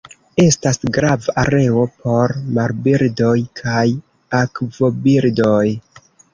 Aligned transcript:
Estas 0.43 0.79
grava 0.95 1.35
areo 1.41 1.83
por 1.99 2.33
marbirdoj 2.57 3.37
kaj 3.63 3.87
akvobirdoj. 4.43 5.65